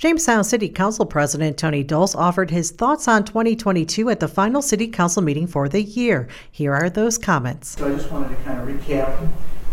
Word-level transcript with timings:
Jamestown 0.00 0.44
City 0.44 0.70
Council 0.70 1.04
President 1.04 1.58
Tony 1.58 1.84
Dolce 1.84 2.16
offered 2.16 2.50
his 2.50 2.70
thoughts 2.70 3.06
on 3.06 3.22
2022 3.22 4.08
at 4.08 4.18
the 4.18 4.28
final 4.28 4.62
City 4.62 4.88
Council 4.88 5.20
meeting 5.20 5.46
for 5.46 5.68
the 5.68 5.82
year. 5.82 6.26
Here 6.50 6.72
are 6.72 6.88
those 6.88 7.18
comments. 7.18 7.76
So 7.76 7.86
I 7.86 7.94
just 7.94 8.10
wanted 8.10 8.30
to 8.30 8.36
kind 8.36 8.58
of 8.58 8.66
recap 8.66 9.28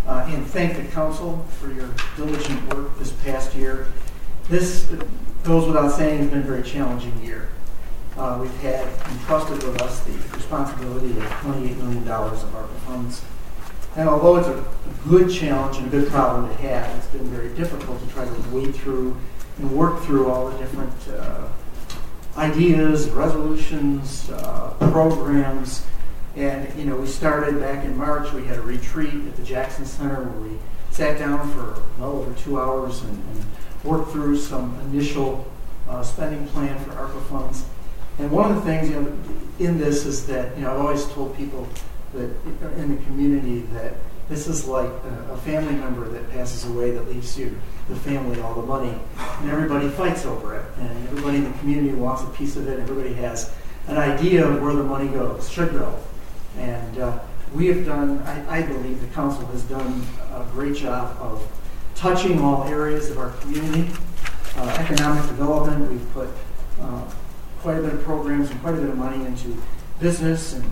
uh, 0.05 0.25
and 0.27 0.45
thank 0.45 0.75
the 0.75 0.83
council 0.91 1.45
for 1.61 1.71
your 1.71 1.89
diligent 2.17 2.75
work 2.75 2.99
this 2.99 3.13
past 3.23 3.55
year. 3.55 3.87
This 4.49 4.93
goes 5.45 5.65
without 5.65 5.93
saying 5.93 6.17
has 6.19 6.29
been 6.29 6.39
a 6.39 6.41
very 6.41 6.63
challenging 6.63 7.17
year. 7.23 7.47
Uh, 8.17 8.37
we've 8.41 8.53
had 8.59 8.85
entrusted 9.09 9.63
with 9.63 9.81
us 9.81 10.03
the 10.03 10.11
responsibility 10.35 11.11
of 11.11 11.23
$28 11.23 11.77
million 11.77 12.05
of 12.05 12.53
our 12.53 12.67
funds. 12.85 13.23
And 13.95 14.09
although 14.09 14.35
it's 14.35 14.49
a, 14.49 14.57
a 14.57 15.07
good 15.07 15.31
challenge 15.31 15.77
and 15.77 15.87
a 15.87 15.89
good 15.89 16.09
problem 16.09 16.49
to 16.49 16.61
have, 16.63 16.97
it's 16.97 17.07
been 17.07 17.29
very 17.29 17.55
difficult 17.55 18.05
to 18.05 18.13
try 18.13 18.25
to 18.25 18.49
wade 18.51 18.75
through 18.75 19.15
and 19.57 19.71
work 19.71 20.01
through 20.03 20.29
all 20.29 20.49
the 20.49 20.57
different 20.57 20.93
uh, 21.09 21.47
ideas, 22.37 23.09
resolutions, 23.09 24.29
uh, 24.29 24.73
programs. 24.91 25.85
And, 26.35 26.71
you 26.77 26.85
know, 26.85 26.95
we 26.95 27.07
started 27.07 27.59
back 27.59 27.83
in 27.83 27.97
March. 27.97 28.31
We 28.31 28.45
had 28.45 28.57
a 28.57 28.61
retreat 28.61 29.13
at 29.13 29.35
the 29.35 29.43
Jackson 29.43 29.85
Center 29.85 30.23
where 30.23 30.49
we 30.49 30.57
sat 30.91 31.17
down 31.17 31.51
for 31.51 31.81
well 31.99 32.11
over 32.11 32.33
two 32.33 32.59
hours 32.59 33.01
and, 33.01 33.11
and 33.11 33.45
worked 33.83 34.11
through 34.11 34.37
some 34.37 34.79
initial 34.91 35.49
uh, 35.89 36.03
spending 36.03 36.47
plan 36.49 36.77
for 36.83 36.91
ARPA 36.91 37.23
funds. 37.25 37.65
And 38.19 38.31
one 38.31 38.51
of 38.51 38.57
the 38.57 38.61
things, 38.63 38.89
you 38.89 38.99
know, 38.99 39.17
in 39.59 39.77
this 39.77 40.05
is 40.05 40.27
that, 40.27 40.55
you 40.55 40.63
know, 40.63 40.73
I've 40.73 40.79
always 40.79 41.05
told 41.07 41.35
people 41.35 41.67
that 42.13 42.29
in 42.77 42.95
the 42.95 43.03
community 43.05 43.61
that 43.73 43.93
this 44.29 44.47
is 44.47 44.67
like 44.67 44.89
a, 44.89 45.37
family 45.37 45.75
member 45.75 46.07
that 46.09 46.29
passes 46.31 46.65
away 46.65 46.91
that 46.91 47.07
leaves 47.07 47.37
you 47.39 47.57
the 47.87 47.95
family 47.95 48.41
all 48.41 48.53
the 48.53 48.67
money, 48.67 48.93
and 49.39 49.49
everybody 49.49 49.87
fights 49.87 50.25
over 50.25 50.57
it, 50.57 50.65
and 50.79 51.07
everybody 51.07 51.37
in 51.37 51.45
the 51.45 51.57
community 51.59 51.93
wants 51.93 52.23
a 52.23 52.27
piece 52.37 52.57
of 52.57 52.67
it. 52.67 52.79
Everybody 52.79 53.13
has 53.13 53.53
an 53.87 53.97
idea 53.97 54.45
of 54.45 54.61
where 54.61 54.73
the 54.73 54.83
money 54.83 55.07
goes, 55.07 55.49
should 55.49 55.71
go, 55.71 55.97
and 56.57 56.99
uh, 56.99 57.19
we 57.53 57.67
have 57.67 57.85
done. 57.85 58.19
I, 58.23 58.57
I, 58.57 58.61
believe 58.63 58.99
the 58.99 59.07
council 59.15 59.45
has 59.47 59.63
done 59.63 60.05
a 60.33 60.45
great 60.51 60.75
job 60.75 61.15
of 61.21 61.47
touching 61.95 62.41
all 62.41 62.65
areas 62.65 63.09
of 63.09 63.17
our 63.19 63.31
community. 63.37 63.89
Uh, 64.57 64.75
economic 64.79 65.25
development. 65.27 65.89
We've 65.89 66.13
put 66.13 66.29
uh, 66.81 67.03
quite 67.61 67.77
a 67.77 67.81
bit 67.81 67.93
of 67.93 68.03
programs 68.03 68.49
and 68.49 68.59
quite 68.61 68.73
a 68.73 68.77
bit 68.77 68.89
of 68.89 68.97
money 68.97 69.23
into 69.23 69.55
business 69.99 70.53
and 70.53 70.65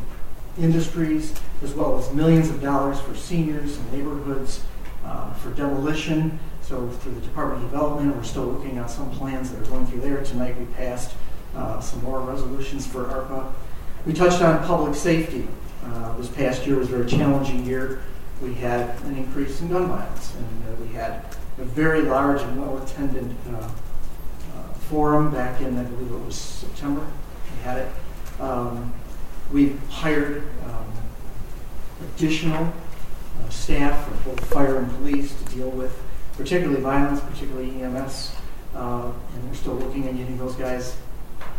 industries, 0.58 1.34
as 1.64 1.74
well 1.74 1.98
as 1.98 2.12
millions 2.14 2.50
of 2.50 2.62
dollars 2.62 3.00
for 3.00 3.16
seniors 3.16 3.78
and 3.78 3.94
neighborhoods, 3.94 4.64
uh, 5.04 5.34
for 5.36 5.52
demolition. 5.52 6.40
So 6.62 6.90
through 6.90 7.14
the 7.16 7.22
Department 7.22 7.64
of 7.64 7.72
Development, 7.72 8.16
we're 8.16 8.24
still 8.24 8.46
looking 8.46 8.78
at 8.78 8.90
some 8.90 9.12
plans 9.12 9.52
that 9.52 9.62
are 9.62 9.70
going 9.70 9.86
through 9.86 10.02
there. 10.02 10.24
Tonight 10.24 10.58
we 10.58 10.66
passed 10.74 11.14
uh, 11.56 11.80
some 11.80 12.04
more 12.04 12.22
resolutions 12.22 12.88
for 12.88 13.06
ARPA. 13.06 13.52
We 14.06 14.14
touched 14.14 14.42
on 14.42 14.66
public 14.66 14.96
safety. 14.96 15.48
Uh, 15.84 16.18
this 16.18 16.28
past 16.28 16.66
year 16.66 16.78
was 16.78 16.92
a 16.92 16.98
very 16.98 17.10
challenging 17.10 17.66
year. 17.66 18.02
We 18.42 18.54
had 18.56 19.00
an 19.04 19.16
increase 19.16 19.62
in 19.62 19.70
gun 19.70 19.88
violence, 19.88 20.34
and 20.36 20.74
uh, 20.74 20.82
we 20.82 20.88
had 20.94 21.24
a 21.58 21.64
very 21.64 22.02
large 22.02 22.42
and 22.42 22.60
well-attended 22.60 23.34
uh, 23.50 23.58
uh, 23.58 24.74
forum 24.90 25.32
back 25.32 25.62
in, 25.62 25.78
I 25.78 25.84
believe 25.84 26.12
it 26.12 26.26
was 26.26 26.36
September. 26.36 27.06
We 27.58 27.64
had 27.64 27.78
it. 27.78 27.92
Um, 28.40 28.94
we've 29.52 29.80
hired 29.90 30.44
um, 30.66 30.92
additional 32.02 32.64
uh, 32.64 33.50
staff 33.50 34.08
for 34.08 34.30
both 34.30 34.46
fire 34.46 34.78
and 34.78 34.90
police 34.98 35.34
to 35.34 35.56
deal 35.56 35.70
with 35.70 36.02
particularly 36.38 36.82
violence, 36.82 37.22
particularly 37.22 37.82
EMS. 37.82 38.36
Uh, 38.76 39.12
and 39.34 39.50
we're 39.50 39.56
still 39.56 39.76
looking 39.76 40.08
at 40.08 40.18
getting 40.18 40.38
those 40.38 40.56
guys 40.56 40.98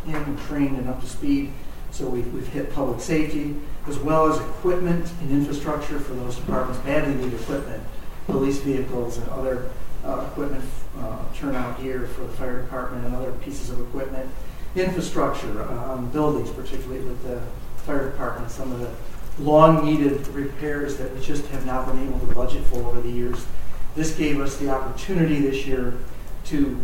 in 0.07 0.15
and 0.15 0.39
trained 0.41 0.77
and 0.77 0.89
up 0.89 1.01
to 1.01 1.07
speed. 1.07 1.53
So 1.91 2.07
we've, 2.09 2.31
we've 2.35 2.47
hit 2.47 2.75
public 2.75 3.01
safety, 3.01 3.57
as 3.87 3.99
well 3.99 4.31
as 4.31 4.39
equipment 4.39 5.11
and 5.23 5.31
infrastructure 5.31 5.99
for 5.99 6.13
those 6.15 6.37
departments, 6.37 6.79
badly 6.85 7.15
need 7.15 7.33
equipment, 7.33 7.83
police 8.27 8.59
vehicles 8.59 9.17
and 9.17 9.29
other 9.31 9.71
uh, 10.05 10.27
equipment, 10.31 10.65
uh, 10.99 11.19
turnout 11.35 11.81
gear 11.81 12.07
for 12.09 12.23
the 12.23 12.33
fire 12.35 12.61
department 12.63 13.07
and 13.07 13.17
other 13.17 13.33
pieces 13.33 13.71
of 13.71 13.81
equipment. 13.81 14.29
Infrastructure 14.75 15.63
on 15.63 16.11
buildings, 16.11 16.51
particularly 16.51 17.01
with 17.01 17.23
the 17.23 17.41
fire 17.87 18.11
department, 18.11 18.51
some 18.51 18.73
of 18.73 18.81
the 18.81 18.91
long 19.43 19.85
needed 19.85 20.27
repairs 20.29 20.97
that 20.97 21.15
we 21.15 21.21
just 21.21 21.47
have 21.47 21.65
not 21.65 21.87
been 21.87 22.07
able 22.07 22.19
to 22.19 22.27
budget 22.35 22.65
for 22.65 22.83
over 22.83 23.01
the 23.01 23.11
years 23.11 23.47
this 23.97 24.15
gave 24.15 24.41
us 24.41 24.59
the 24.59 24.69
opportunity 24.69 25.41
this 25.41 25.67
year 25.67 25.95
to 26.45 26.79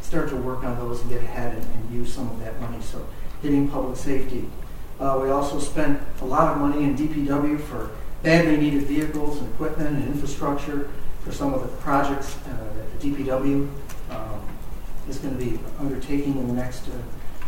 start 0.00 0.30
to 0.30 0.36
work 0.36 0.64
on 0.64 0.76
those 0.78 1.02
and 1.02 1.10
get 1.10 1.22
ahead 1.22 1.54
and, 1.54 1.62
and 1.62 1.94
use 1.94 2.12
some 2.12 2.28
of 2.30 2.40
that 2.40 2.58
money. 2.60 2.80
So 2.80 3.06
hitting 3.42 3.68
public 3.68 3.96
safety. 3.96 4.48
Uh, 4.98 5.20
we 5.22 5.30
also 5.30 5.60
spent 5.60 6.00
a 6.20 6.24
lot 6.24 6.52
of 6.52 6.58
money 6.58 6.84
in 6.84 6.96
DPW 6.96 7.60
for 7.60 7.90
badly 8.22 8.56
needed 8.56 8.82
vehicles 8.82 9.38
and 9.38 9.48
equipment 9.54 9.90
and 9.90 10.08
infrastructure 10.08 10.90
for 11.22 11.32
some 11.32 11.54
of 11.54 11.62
the 11.62 11.68
projects 11.78 12.36
uh, 12.46 12.74
that 12.74 13.00
the 13.00 13.10
DPW 13.10 13.68
um, 14.10 14.40
is 15.08 15.18
going 15.18 15.38
to 15.38 15.44
be 15.44 15.58
undertaking 15.78 16.36
in 16.38 16.48
the 16.48 16.54
next 16.54 16.88
uh, 16.88 16.92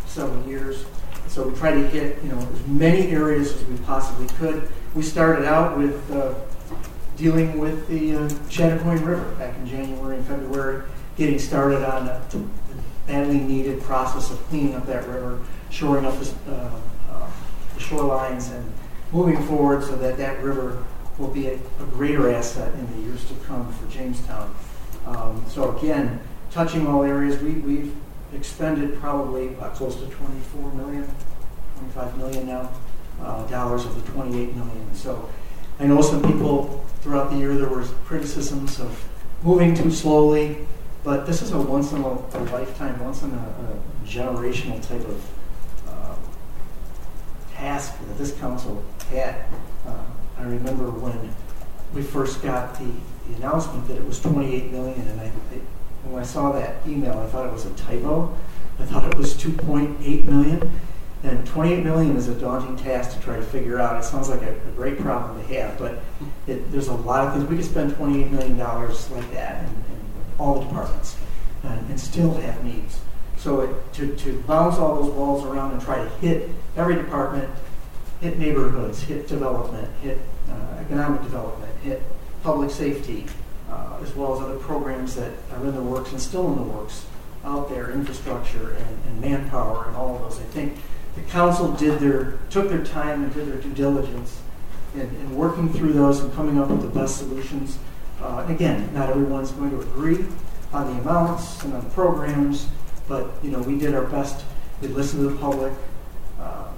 several 0.05 0.41
years. 0.47 0.85
So 1.27 1.47
we 1.47 1.57
try 1.57 1.71
to 1.71 1.87
hit 1.87 2.23
you 2.23 2.29
know 2.29 2.39
as 2.39 2.67
many 2.67 3.09
areas 3.09 3.53
as 3.53 3.63
we 3.65 3.77
possibly 3.79 4.27
could. 4.37 4.69
We 4.93 5.01
started 5.01 5.45
out 5.45 5.77
with 5.77 6.11
uh, 6.11 6.33
dealing 7.17 7.59
with 7.59 7.87
the 7.87 8.15
uh, 8.15 8.29
Chadakoin 8.49 9.05
River 9.05 9.35
back 9.35 9.55
in 9.57 9.67
January 9.67 10.17
and 10.17 10.25
February, 10.25 10.83
getting 11.17 11.39
started 11.39 11.83
on 11.87 12.07
a 12.07 12.21
badly 13.07 13.39
needed 13.39 13.81
process 13.81 14.31
of 14.31 14.37
cleaning 14.47 14.75
up 14.75 14.85
that 14.87 15.07
river, 15.07 15.41
shoring 15.69 16.05
up 16.05 16.17
the, 16.19 16.51
uh, 16.51 16.79
uh, 17.11 17.29
the 17.75 17.79
shorelines, 17.79 18.51
and 18.51 18.71
moving 19.11 19.41
forward 19.47 19.83
so 19.83 19.95
that 19.95 20.17
that 20.17 20.41
river 20.41 20.83
will 21.17 21.29
be 21.29 21.47
a, 21.47 21.53
a 21.53 21.85
greater 21.91 22.33
asset 22.33 22.73
in 22.75 22.95
the 22.95 23.07
years 23.07 23.25
to 23.27 23.33
come 23.45 23.71
for 23.73 23.87
Jamestown. 23.91 24.53
Um, 25.05 25.43
so 25.47 25.77
again, 25.77 26.19
touching 26.49 26.87
all 26.87 27.03
areas, 27.03 27.41
we, 27.41 27.51
we've 27.53 27.95
expended 28.35 28.99
probably 28.99 29.55
uh, 29.57 29.69
close 29.69 29.95
to 29.95 30.05
24 30.07 30.73
million, 30.73 31.07
25 31.77 32.17
million 32.17 32.47
now, 32.47 32.71
uh, 33.21 33.45
dollars 33.47 33.85
of 33.85 33.95
the 33.95 34.11
28 34.11 34.55
million. 34.55 34.95
So 34.95 35.29
I 35.79 35.85
know 35.85 36.01
some 36.01 36.21
people 36.23 36.85
throughout 37.01 37.31
the 37.31 37.37
year 37.37 37.55
there 37.55 37.69
were 37.69 37.83
criticisms 38.05 38.79
of 38.79 39.03
moving 39.43 39.75
too 39.75 39.91
slowly, 39.91 40.65
but 41.03 41.25
this 41.25 41.41
is 41.41 41.51
a 41.51 41.57
once 41.57 41.91
in 41.91 42.01
a, 42.01 42.07
a 42.07 42.39
lifetime, 42.51 42.97
once 43.03 43.23
in 43.23 43.31
a, 43.31 43.35
a 43.35 44.07
generational 44.07 44.81
type 44.87 45.01
of 45.01 45.31
uh, 45.89 46.15
task 47.53 47.97
that 48.07 48.17
this 48.17 48.37
council 48.39 48.83
had. 49.09 49.35
Uh, 49.85 49.97
I 50.37 50.43
remember 50.43 50.89
when 50.89 51.33
we 51.93 52.01
first 52.01 52.41
got 52.41 52.79
the, 52.79 52.91
the, 53.27 53.35
announcement 53.35 53.87
that 53.87 53.97
it 53.97 54.05
was 54.05 54.19
28 54.19 54.71
million, 54.71 55.01
and 55.07 55.21
I, 55.21 55.25
I, 55.25 55.59
when 56.05 56.21
I 56.21 56.25
saw 56.25 56.51
that 56.51 56.85
email, 56.87 57.17
I 57.17 57.27
thought 57.27 57.45
it 57.45 57.53
was 57.53 57.65
a 57.65 57.73
typo. 57.73 58.35
I 58.79 58.85
thought 58.85 59.05
it 59.05 59.17
was 59.17 59.33
2.8 59.35 60.25
million. 60.25 60.71
And 61.23 61.47
28 61.47 61.85
million 61.85 62.17
is 62.17 62.27
a 62.27 62.35
daunting 62.35 62.75
task 62.75 63.15
to 63.15 63.23
try 63.23 63.37
to 63.37 63.41
figure 63.41 63.79
out. 63.79 63.97
It 63.97 64.03
sounds 64.03 64.27
like 64.27 64.41
a, 64.41 64.51
a 64.51 64.71
great 64.75 64.99
problem 64.99 65.39
to 65.39 65.53
have, 65.53 65.79
but 65.79 66.03
it, 66.47 66.69
there's 66.71 66.89
a 66.89 66.93
lot 66.93 67.25
of 67.25 67.33
things. 67.33 67.45
We 67.49 67.55
could 67.55 67.65
spend 67.65 67.95
28 67.95 68.31
million 68.31 68.57
dollars 68.57 69.09
like 69.11 69.31
that 69.31 69.63
in, 69.63 69.69
in, 69.69 70.03
all 70.37 70.59
the 70.59 70.65
departments 70.65 71.15
and, 71.63 71.89
and 71.89 71.99
still 71.99 72.33
have 72.33 72.63
needs. 72.65 72.99
So 73.37 73.61
it, 73.61 73.93
to, 73.93 74.15
to 74.15 74.41
bounce 74.41 74.75
all 74.75 75.01
those 75.01 75.13
balls 75.13 75.45
around 75.45 75.71
and 75.71 75.81
try 75.81 76.03
to 76.03 76.09
hit 76.17 76.49
every 76.75 76.95
department, 76.95 77.49
hit 78.19 78.37
neighborhoods, 78.37 79.03
hit 79.03 79.27
development, 79.27 79.89
hit 80.01 80.17
uh, 80.49 80.79
economic 80.81 81.21
development, 81.21 81.71
hit 81.83 82.01
public 82.41 82.69
safety, 82.69 83.25
uh, 83.73 84.03
as 84.03 84.13
well 84.15 84.35
as 84.35 84.41
other 84.41 84.57
programs 84.59 85.15
that 85.15 85.31
are 85.51 85.65
in 85.65 85.73
the 85.73 85.81
works 85.81 86.11
and 86.11 86.21
still 86.21 86.47
in 86.51 86.55
the 86.55 86.63
works 86.63 87.05
out 87.43 87.69
there, 87.69 87.91
infrastructure 87.91 88.71
and, 88.71 89.05
and 89.07 89.21
manpower 89.21 89.85
and 89.87 89.95
all 89.95 90.15
of 90.15 90.21
those. 90.21 90.39
I 90.39 90.43
think 90.43 90.77
the 91.15 91.21
council 91.21 91.71
did 91.73 91.99
their, 91.99 92.39
took 92.49 92.69
their 92.69 92.83
time 92.83 93.23
and 93.23 93.33
did 93.33 93.47
their 93.47 93.57
due 93.57 93.73
diligence 93.73 94.39
in, 94.93 95.01
in 95.01 95.35
working 95.35 95.71
through 95.71 95.93
those 95.93 96.19
and 96.19 96.33
coming 96.33 96.59
up 96.59 96.69
with 96.69 96.81
the 96.81 96.87
best 96.87 97.17
solutions. 97.17 97.77
Uh, 98.21 98.45
and 98.47 98.55
again, 98.55 98.93
not 98.93 99.09
everyone's 99.09 99.51
going 99.51 99.71
to 99.71 99.81
agree 99.81 100.25
on 100.71 100.87
the 100.87 101.01
amounts 101.01 101.63
and 101.63 101.73
on 101.73 101.83
the 101.83 101.89
programs, 101.91 102.67
but 103.07 103.31
you 103.43 103.51
know 103.51 103.59
we 103.59 103.77
did 103.77 103.93
our 103.93 104.05
best. 104.05 104.45
We 104.81 104.87
listened 104.87 105.23
to 105.23 105.29
the 105.29 105.39
public, 105.39 105.73
uh, 106.39 106.71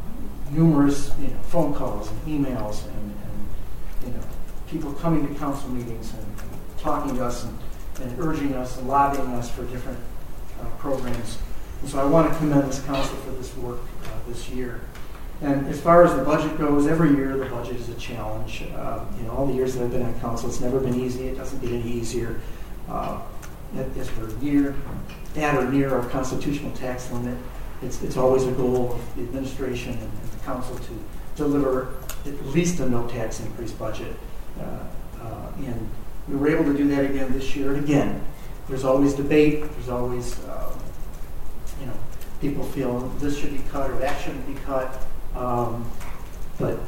numerous 0.52 1.12
you 1.20 1.28
know 1.28 1.40
phone 1.44 1.74
calls 1.74 2.10
and 2.10 2.22
emails 2.22 2.86
and, 2.86 3.14
and 3.24 4.08
you 4.08 4.12
know 4.12 4.24
people 4.68 4.92
coming 4.94 5.28
to 5.28 5.40
council 5.40 5.70
meetings 5.70 6.14
and, 6.14 6.24
and 6.24 6.55
talking 6.86 7.16
to 7.16 7.26
us 7.26 7.44
and, 7.44 7.58
and, 8.04 8.20
urging 8.20 8.54
us 8.54 8.78
and 8.78 8.88
lobbying 8.88 9.34
us 9.34 9.50
for 9.50 9.66
different 9.66 9.98
uh, 10.62 10.66
programs. 10.78 11.40
And 11.82 11.90
so 11.90 12.00
I 12.00 12.06
want 12.06 12.32
to 12.32 12.38
commend 12.38 12.70
this 12.70 12.82
council 12.84 13.16
for 13.18 13.32
this 13.32 13.58
work 13.58 13.80
uh, 14.04 14.10
this 14.28 14.50
year. 14.50 14.82
And 15.42 15.68
as 15.68 15.82
far 15.82 16.04
as 16.04 16.16
the 16.16 16.24
budget 16.24 16.58
goes, 16.60 16.86
every 16.86 17.16
year 17.16 17.36
the 17.38 17.46
budget 17.46 17.78
is 17.78 17.90
a 17.90 17.96
challenge. 17.96 18.64
Uh, 18.76 19.04
you 19.18 19.24
know, 19.24 19.32
all 19.32 19.48
the 19.48 19.54
years 19.54 19.74
that 19.74 19.84
I've 19.84 19.92
been 19.92 20.04
on 20.04 20.18
council, 20.20 20.48
it's 20.48 20.62
never 20.62 20.80
been 20.80 20.96
easy. 20.96 21.28
It 21.28 21.38
doesn't 21.38 21.60
get 21.60 21.72
any 21.72 21.90
easier. 21.90 22.40
Uh, 22.88 23.20
as 23.98 24.16
we're 24.18 24.32
near, 24.38 24.76
at 25.36 25.56
or 25.56 25.70
near 25.70 25.94
our 25.94 26.08
constitutional 26.10 26.72
tax 26.74 27.12
limit, 27.12 27.38
it's, 27.82 28.02
it's 28.04 28.16
always 28.16 28.46
a 28.46 28.52
goal 28.52 28.94
of 28.94 29.16
the 29.16 29.24
administration 29.24 29.94
and, 29.94 30.02
and 30.04 30.32
the 30.32 30.46
council 30.46 30.78
to 30.78 31.04
deliver 31.36 31.96
at 32.26 32.46
least 32.46 32.80
a 32.80 32.88
no 32.88 33.08
tax 33.08 33.40
increase 33.40 33.72
budget. 33.72 34.16
Uh, 34.60 34.64
uh, 35.22 35.52
and 35.58 35.90
we 36.28 36.36
were 36.36 36.48
able 36.48 36.66
to 36.66 36.78
do 36.78 36.88
that 36.90 37.06
again 37.06 37.32
this 37.34 37.56
year. 37.56 37.74
And 37.74 37.84
again, 37.84 38.24
there's 38.68 38.84
always 38.84 39.14
debate. 39.14 39.62
There's 39.74 39.90
always, 39.90 40.40
um, 40.46 40.80
you 41.80 41.86
know, 41.88 41.94
people 42.42 42.64
feel 42.64 43.00
this 43.20 43.38
should 43.38 43.52
be 43.52 43.64
cut 43.70 43.92
or 43.92 43.98
that 44.00 44.20
shouldn't 44.22 44.48
be 44.48 44.60
cut. 44.62 45.06
Um, 45.36 45.90
but, 46.60 46.80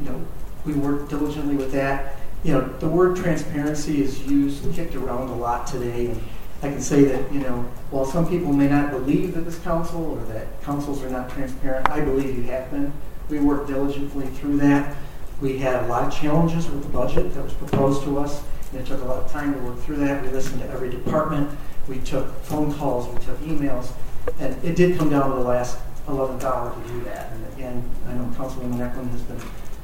you 0.00 0.08
know, 0.08 0.24
we 0.64 0.72
work 0.74 1.08
diligently 1.08 1.56
with 1.56 1.72
that. 1.72 2.16
You 2.44 2.52
know, 2.52 2.68
the 2.78 2.88
word 2.88 3.16
transparency 3.16 4.02
is 4.02 4.24
used, 4.26 4.72
kicked 4.74 4.94
around 4.94 5.28
a 5.28 5.34
lot 5.34 5.66
today. 5.66 6.06
And 6.06 6.22
I 6.62 6.68
can 6.68 6.80
say 6.80 7.04
that, 7.04 7.32
you 7.32 7.40
know, 7.40 7.68
while 7.90 8.04
some 8.04 8.28
people 8.28 8.52
may 8.52 8.68
not 8.68 8.90
believe 8.90 9.34
that 9.34 9.42
this 9.42 9.58
council 9.58 10.04
or 10.04 10.24
that 10.32 10.62
councils 10.62 11.02
are 11.02 11.10
not 11.10 11.28
transparent, 11.30 11.88
I 11.90 12.00
believe 12.00 12.36
you 12.36 12.44
have 12.44 12.70
been. 12.70 12.92
We 13.28 13.40
work 13.40 13.66
diligently 13.66 14.26
through 14.28 14.58
that. 14.58 14.96
We 15.40 15.58
had 15.58 15.84
a 15.84 15.86
lot 15.86 16.04
of 16.04 16.18
challenges 16.18 16.68
with 16.70 16.82
the 16.82 16.88
budget 16.88 17.34
that 17.34 17.44
was 17.44 17.52
proposed 17.52 18.04
to 18.04 18.18
us, 18.18 18.42
it 18.76 18.86
took 18.86 19.02
a 19.02 19.04
lot 19.04 19.24
of 19.24 19.30
time 19.30 19.54
to 19.54 19.60
work 19.60 19.78
through 19.80 19.96
that. 19.96 20.22
We 20.22 20.28
listened 20.28 20.60
to 20.60 20.68
every 20.70 20.90
department. 20.90 21.50
We 21.88 21.98
took 22.00 22.32
phone 22.42 22.74
calls, 22.74 23.12
we 23.12 23.24
took 23.24 23.38
emails, 23.40 23.92
and 24.40 24.62
it 24.64 24.74
did 24.74 24.98
come 24.98 25.10
down 25.10 25.30
to 25.30 25.36
the 25.36 25.42
last 25.42 25.78
11th 26.08 26.42
hour 26.42 26.74
to 26.74 26.88
do 26.88 27.00
that. 27.04 27.32
And 27.32 27.46
again, 27.54 27.90
I 28.08 28.14
know 28.14 28.24
Councilwoman 28.36 28.78
Ecklund 28.78 29.10
has 29.10 29.22
been 29.22 29.40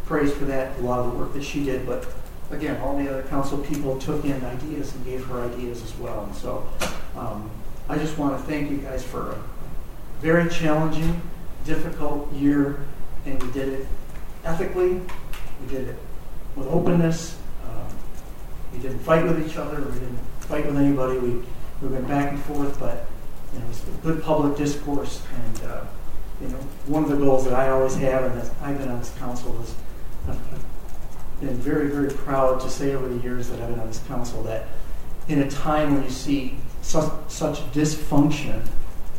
praised 0.06 0.34
for 0.34 0.44
that, 0.46 0.78
a 0.78 0.82
lot 0.82 1.00
of 1.00 1.12
the 1.12 1.18
work 1.18 1.32
that 1.34 1.44
she 1.44 1.64
did, 1.64 1.86
but 1.86 2.06
again, 2.50 2.80
all 2.80 2.96
the 2.96 3.08
other 3.08 3.22
council 3.24 3.58
people 3.58 3.98
took 3.98 4.24
in 4.24 4.44
ideas 4.44 4.94
and 4.94 5.04
gave 5.04 5.24
her 5.26 5.42
ideas 5.42 5.82
as 5.82 5.96
well. 5.96 6.24
And 6.24 6.34
so 6.34 6.68
um, 7.16 7.50
I 7.88 7.96
just 7.96 8.18
want 8.18 8.36
to 8.36 8.42
thank 8.44 8.70
you 8.70 8.78
guys 8.78 9.04
for 9.04 9.32
a 9.32 9.38
very 10.20 10.50
challenging, 10.50 11.20
difficult 11.64 12.32
year, 12.32 12.84
and 13.26 13.42
we 13.42 13.50
did 13.52 13.68
it 13.68 13.86
ethically, 14.44 14.94
we 14.94 15.68
did 15.68 15.88
it 15.88 15.96
with 16.56 16.66
openness. 16.66 17.38
We 18.72 18.78
didn't 18.78 19.00
fight 19.00 19.24
with 19.24 19.46
each 19.46 19.56
other, 19.56 19.80
we 19.80 19.92
didn't 19.92 20.18
fight 20.40 20.66
with 20.66 20.76
anybody. 20.76 21.18
We, 21.18 21.42
we 21.80 21.88
went 21.88 22.08
back 22.08 22.32
and 22.32 22.42
forth, 22.42 22.78
but 22.78 23.06
you 23.52 23.58
know, 23.58 23.64
it 23.66 23.68
was 23.68 23.80
good 24.02 24.22
public 24.22 24.56
discourse. 24.56 25.22
And 25.34 25.70
uh, 25.70 25.84
you 26.40 26.48
know, 26.48 26.58
one 26.86 27.04
of 27.04 27.10
the 27.10 27.16
goals 27.16 27.44
that 27.44 27.54
I 27.54 27.70
always 27.70 27.94
have, 27.96 28.24
and 28.24 28.40
that 28.40 28.50
I've 28.62 28.78
been 28.78 28.88
on 28.88 28.98
this 28.98 29.14
council, 29.18 29.60
is 29.62 29.74
I've, 30.28 30.64
been 31.40 31.56
very, 31.56 31.88
very 31.88 32.10
proud 32.10 32.60
to 32.60 32.70
say 32.70 32.94
over 32.94 33.08
the 33.08 33.20
years 33.20 33.48
that 33.48 33.60
I've 33.60 33.68
been 33.68 33.80
on 33.80 33.88
this 33.88 34.02
council 34.06 34.44
that 34.44 34.68
in 35.26 35.40
a 35.40 35.50
time 35.50 35.94
when 35.94 36.04
you 36.04 36.10
see 36.10 36.56
such, 36.82 37.10
such 37.28 37.58
dysfunction 37.72 38.64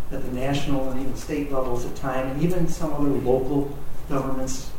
at 0.09 0.23
the 0.23 0.31
national 0.31 0.89
and 0.89 1.01
even 1.01 1.15
state 1.15 1.51
levels 1.51 1.85
at 1.85 1.95
time, 1.95 2.27
and 2.27 2.41
even 2.41 2.67
some 2.67 2.93
other 2.93 3.09
local 3.09 3.77
governments 4.09 4.69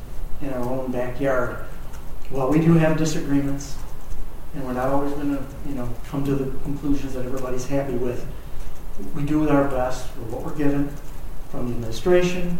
in 0.41 0.53
our 0.53 0.63
own 0.63 0.91
backyard, 0.91 1.57
while 2.31 2.49
we 2.49 2.61
do 2.61 2.75
have 2.75 2.97
disagreements, 2.97 3.77
and 4.55 4.65
we're 4.65 4.73
not 4.73 4.89
always 4.89 5.13
going 5.15 5.37
to, 5.37 5.45
you 5.69 5.75
know, 5.75 5.89
come 6.09 6.25
to 6.25 6.35
the 6.35 6.59
conclusions 6.61 7.15
that 7.15 7.27
everybody's 7.27 7.67
happy 7.67 7.95
with, 7.95 8.27
we 9.15 9.25
do 9.25 9.41
with 9.41 9.51
our 9.51 9.69
best 9.69 10.17
with 10.17 10.31
what 10.31 10.43
we're 10.43 10.55
given 10.55 10.89
from 11.51 11.69
the 11.69 11.75
administration, 11.75 12.57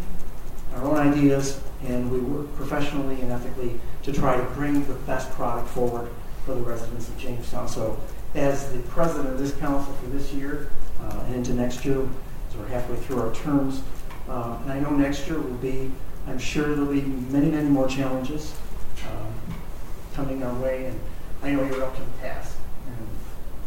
our 0.75 0.85
own 0.85 0.97
ideas, 0.97 1.61
and 1.85 2.11
we 2.11 2.19
work 2.19 2.53
professionally 2.57 3.21
and 3.21 3.31
ethically 3.31 3.79
to 4.03 4.13
try 4.13 4.37
to 4.37 4.43
bring 4.55 4.85
the 4.87 4.95
best 5.07 5.31
product 5.33 5.69
forward 5.69 6.09
for 6.45 6.55
the 6.55 6.61
residents 6.61 7.09
of 7.09 7.17
Jamestown. 7.19 7.69
So, 7.69 7.99
as 8.35 8.73
the 8.73 8.81
president 8.81 9.29
of 9.29 9.39
this 9.39 9.53
council 9.55 9.93
for 9.95 10.07
this 10.07 10.33
year 10.33 10.71
uh, 11.01 11.23
and 11.27 11.37
into 11.37 11.55
next 11.55 11.85
year, 11.85 12.01
as 12.01 12.57
we're 12.57 12.67
halfway 12.67 12.97
through 12.97 13.21
our 13.21 13.33
terms, 13.35 13.83
uh, 14.29 14.59
and 14.63 14.73
I 14.73 14.81
know 14.81 14.91
next 14.91 15.29
year 15.29 15.39
will 15.39 15.55
be, 15.59 15.91
I'm 16.27 16.39
sure 16.39 16.75
there'll 16.75 16.93
be 16.93 17.03
many, 17.03 17.51
many 17.51 17.69
more 17.69 17.87
challenges 17.87 18.55
um, 19.07 19.33
coming 20.15 20.43
our 20.43 20.55
way, 20.61 20.87
and 20.87 21.01
I 21.45 21.53
know 21.53 21.63
you're 21.65 21.85
up 21.85 21.95
to 21.95 22.01
the 22.03 22.19
task. 22.23 22.57
And 22.87 23.09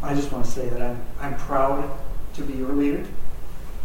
I 0.02 0.12
just 0.12 0.32
want 0.32 0.44
to 0.44 0.50
say 0.50 0.68
that 0.68 0.82
I'm, 0.82 1.00
I'm 1.20 1.36
proud 1.36 1.88
to 2.34 2.42
be 2.42 2.54
your 2.54 2.72
leader 2.72 3.06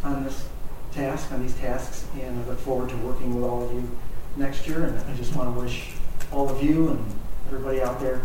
on 0.03 0.23
this 0.23 0.47
task, 0.91 1.31
on 1.31 1.43
these 1.43 1.53
tasks, 1.57 2.07
and 2.19 2.43
I 2.43 2.47
look 2.47 2.59
forward 2.59 2.89
to 2.89 2.97
working 2.97 3.35
with 3.35 3.43
all 3.43 3.63
of 3.63 3.71
you 3.71 3.87
next 4.35 4.67
year. 4.67 4.85
And 4.85 4.99
I 4.99 5.15
just 5.15 5.35
want 5.35 5.53
to 5.53 5.61
wish 5.61 5.91
all 6.31 6.49
of 6.49 6.63
you 6.63 6.89
and 6.89 7.15
everybody 7.45 7.83
out 7.83 7.99
there 7.99 8.23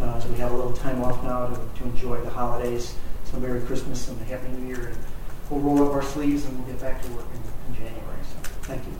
uh, 0.00 0.14
as 0.16 0.26
we 0.26 0.38
have 0.38 0.52
a 0.52 0.56
little 0.56 0.72
time 0.72 1.02
off 1.02 1.22
now 1.22 1.48
to, 1.48 1.80
to 1.80 1.84
enjoy 1.84 2.18
the 2.22 2.30
holidays. 2.30 2.94
So 3.26 3.38
Merry 3.38 3.60
Christmas 3.60 4.08
and 4.08 4.18
a 4.22 4.24
Happy 4.24 4.48
New 4.48 4.68
Year. 4.68 4.88
And 4.88 4.96
we'll 5.50 5.60
roll 5.60 5.86
up 5.86 5.92
our 5.92 6.02
sleeves 6.02 6.46
and 6.46 6.56
we'll 6.56 6.66
get 6.66 6.80
back 6.80 7.02
to 7.02 7.12
work 7.12 7.26
in, 7.34 7.74
in 7.74 7.74
January. 7.74 8.18
So 8.22 8.50
thank 8.62 8.86
you. 8.86 8.92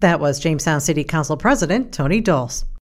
That 0.00 0.18
was 0.18 0.40
Jamestown 0.40 0.80
City 0.80 1.04
Council 1.04 1.36
President 1.36 1.94
Tony 1.94 2.20
Dolce. 2.20 2.66